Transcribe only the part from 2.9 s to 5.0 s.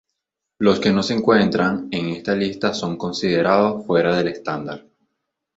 considerados fuera del estándar.